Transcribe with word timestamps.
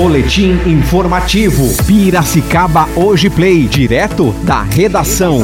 Boletim 0.00 0.52
informativo. 0.64 1.68
Piracicaba 1.86 2.88
Hoje 2.96 3.28
Play, 3.28 3.68
direto 3.68 4.32
da 4.44 4.62
redação. 4.62 5.40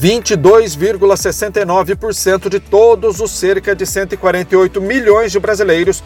22,69% 0.01 2.49
de 2.49 2.61
todos 2.61 3.21
os 3.21 3.31
cerca 3.31 3.75
de 3.75 3.85
148 3.85 4.81
milhões 4.81 5.33
de 5.33 5.41
brasileiros 5.41 6.03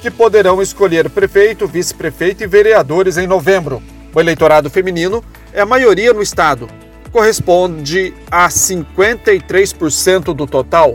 que 0.00 0.10
poderão 0.10 0.62
escolher 0.62 1.10
prefeito, 1.10 1.66
vice-prefeito 1.66 2.44
e 2.44 2.46
vereadores 2.46 3.16
em 3.16 3.26
novembro. 3.26 3.82
O 4.14 4.20
eleitorado 4.20 4.70
feminino 4.70 5.24
é 5.52 5.60
a 5.60 5.66
maioria 5.66 6.12
no 6.12 6.22
estado, 6.22 6.68
corresponde 7.10 8.14
a 8.30 8.48
53% 8.48 10.34
do 10.34 10.46
total. 10.46 10.94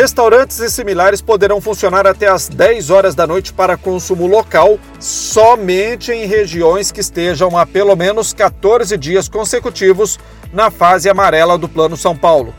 Restaurantes 0.00 0.60
e 0.60 0.70
similares 0.70 1.20
poderão 1.20 1.60
funcionar 1.60 2.06
até 2.06 2.28
às 2.28 2.48
10 2.48 2.88
horas 2.88 3.16
da 3.16 3.26
noite 3.26 3.52
para 3.52 3.76
consumo 3.76 4.28
local, 4.28 4.78
somente 5.00 6.12
em 6.12 6.24
regiões 6.24 6.92
que 6.92 7.00
estejam 7.00 7.58
há 7.58 7.66
pelo 7.66 7.96
menos 7.96 8.32
14 8.32 8.96
dias 8.96 9.28
consecutivos 9.28 10.16
na 10.52 10.70
fase 10.70 11.10
amarela 11.10 11.58
do 11.58 11.68
Plano 11.68 11.96
São 11.96 12.16
Paulo. 12.16 12.54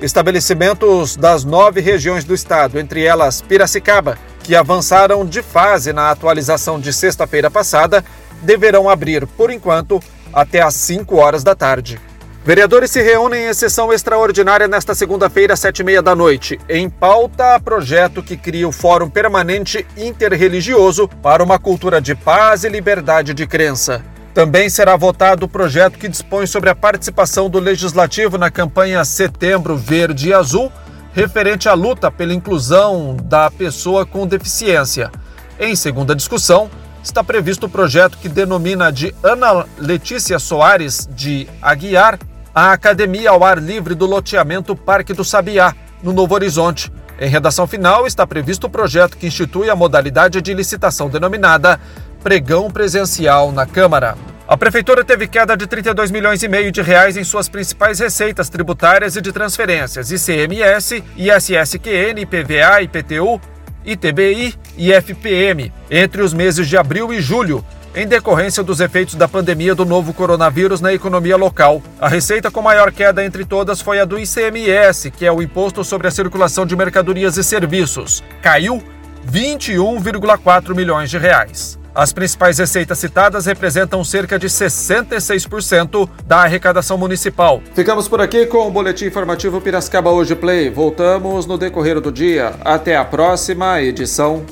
Estabelecimentos 0.00 1.14
das 1.14 1.44
nove 1.44 1.82
regiões 1.82 2.24
do 2.24 2.34
estado, 2.34 2.78
entre 2.78 3.04
elas 3.04 3.42
Piracicaba, 3.42 4.16
que 4.42 4.56
avançaram 4.56 5.26
de 5.26 5.42
fase 5.42 5.92
na 5.92 6.10
atualização 6.10 6.80
de 6.80 6.90
sexta-feira 6.90 7.50
passada, 7.50 8.02
deverão 8.40 8.88
abrir, 8.88 9.26
por 9.26 9.50
enquanto, 9.50 10.02
até 10.32 10.62
às 10.62 10.72
5 10.72 11.16
horas 11.16 11.44
da 11.44 11.54
tarde. 11.54 12.00
Vereadores 12.48 12.90
se 12.90 13.02
reúnem 13.02 13.46
em 13.46 13.52
sessão 13.52 13.92
extraordinária 13.92 14.66
nesta 14.66 14.94
segunda-feira, 14.94 15.52
às 15.52 15.60
sete 15.60 15.80
e 15.80 15.84
meia 15.84 16.00
da 16.00 16.14
noite. 16.14 16.58
Em 16.66 16.88
pauta, 16.88 17.60
projeto 17.60 18.22
que 18.22 18.38
cria 18.38 18.66
o 18.66 18.72
Fórum 18.72 19.10
Permanente 19.10 19.86
Interreligioso 19.98 21.06
para 21.22 21.44
uma 21.44 21.58
cultura 21.58 22.00
de 22.00 22.14
paz 22.14 22.64
e 22.64 22.70
liberdade 22.70 23.34
de 23.34 23.46
crença. 23.46 24.02
Também 24.32 24.70
será 24.70 24.96
votado 24.96 25.44
o 25.44 25.48
projeto 25.48 25.98
que 25.98 26.08
dispõe 26.08 26.46
sobre 26.46 26.70
a 26.70 26.74
participação 26.74 27.50
do 27.50 27.58
Legislativo 27.58 28.38
na 28.38 28.50
campanha 28.50 29.04
Setembro 29.04 29.76
Verde 29.76 30.30
e 30.30 30.32
Azul, 30.32 30.72
referente 31.12 31.68
à 31.68 31.74
luta 31.74 32.10
pela 32.10 32.32
inclusão 32.32 33.14
da 33.24 33.50
pessoa 33.50 34.06
com 34.06 34.26
deficiência. 34.26 35.12
Em 35.60 35.76
segunda 35.76 36.16
discussão, 36.16 36.70
está 37.02 37.22
previsto 37.22 37.66
o 37.66 37.68
projeto 37.68 38.16
que 38.16 38.28
denomina 38.28 38.90
de 38.90 39.14
Ana 39.22 39.66
Letícia 39.76 40.38
Soares 40.38 41.06
de 41.14 41.46
Aguiar 41.60 42.18
a 42.58 42.72
Academia 42.72 43.30
ao 43.30 43.44
Ar 43.44 43.62
Livre 43.62 43.94
do 43.94 44.04
Loteamento 44.04 44.74
Parque 44.74 45.14
do 45.14 45.22
Sabiá, 45.22 45.76
no 46.02 46.12
Novo 46.12 46.34
Horizonte. 46.34 46.90
Em 47.20 47.28
redação 47.28 47.68
final, 47.68 48.04
está 48.04 48.26
previsto 48.26 48.66
o 48.66 48.70
projeto 48.70 49.16
que 49.16 49.28
institui 49.28 49.70
a 49.70 49.76
modalidade 49.76 50.42
de 50.42 50.52
licitação 50.52 51.08
denominada 51.08 51.78
Pregão 52.20 52.68
Presencial 52.68 53.52
na 53.52 53.64
Câmara. 53.64 54.18
A 54.48 54.56
prefeitura 54.56 55.04
teve 55.04 55.28
queda 55.28 55.56
de 55.56 55.68
32 55.68 56.10
milhões 56.10 56.42
e 56.42 56.48
meio 56.48 56.72
de 56.72 56.82
reais 56.82 57.16
em 57.16 57.22
suas 57.22 57.48
principais 57.48 58.00
receitas 58.00 58.48
tributárias 58.48 59.14
e 59.14 59.20
de 59.20 59.30
transferências: 59.30 60.10
ICMS, 60.10 61.04
ISSQN, 61.16 62.22
IPVA, 62.22 62.82
IPTU, 62.82 63.40
ITBI 63.84 64.56
e 64.76 64.92
FPM, 64.92 65.72
entre 65.88 66.22
os 66.22 66.34
meses 66.34 66.68
de 66.68 66.76
abril 66.76 67.12
e 67.12 67.20
julho, 67.20 67.64
em 67.94 68.06
decorrência 68.06 68.62
dos 68.62 68.80
efeitos 68.80 69.14
da 69.14 69.28
pandemia 69.28 69.74
do 69.74 69.84
novo 69.84 70.12
coronavírus 70.12 70.80
na 70.80 70.92
economia 70.92 71.36
local. 71.36 71.82
A 72.00 72.08
receita 72.08 72.50
com 72.50 72.62
maior 72.62 72.92
queda 72.92 73.24
entre 73.24 73.44
todas 73.44 73.80
foi 73.80 74.00
a 74.00 74.04
do 74.04 74.18
ICMS, 74.18 75.10
que 75.10 75.26
é 75.26 75.32
o 75.32 75.42
Imposto 75.42 75.82
sobre 75.84 76.08
a 76.08 76.10
Circulação 76.10 76.64
de 76.64 76.76
Mercadorias 76.76 77.36
e 77.36 77.44
Serviços. 77.44 78.22
Caiu 78.42 78.82
21,4 79.30 80.74
milhões 80.74 81.10
de 81.10 81.18
reais. 81.18 81.78
As 81.94 82.12
principais 82.12 82.58
receitas 82.58 82.96
citadas 82.98 83.46
representam 83.46 84.04
cerca 84.04 84.38
de 84.38 84.46
66% 84.46 86.08
da 86.24 86.38
arrecadação 86.42 86.96
municipal. 86.96 87.60
Ficamos 87.74 88.06
por 88.06 88.20
aqui 88.20 88.46
com 88.46 88.68
o 88.68 88.70
boletim 88.70 89.06
informativo 89.06 89.60
Piracicaba 89.60 90.08
Hoje 90.10 90.36
Play. 90.36 90.70
Voltamos 90.70 91.44
no 91.44 91.58
decorrer 91.58 92.00
do 92.00 92.12
dia. 92.12 92.54
Até 92.64 92.96
a 92.96 93.04
próxima 93.04 93.82
edição. 93.82 94.46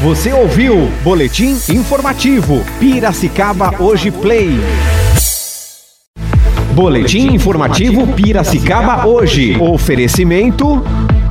Você 0.00 0.32
ouviu 0.32 0.88
Boletim 1.02 1.58
Informativo 1.70 2.64
Piracicaba 2.78 3.82
Hoje 3.82 4.12
Play. 4.12 4.50
Boletim 6.72 7.34
Informativo 7.34 8.06
Piracicaba 8.06 9.08
Hoje. 9.08 9.56
Oferecimento. 9.60 10.84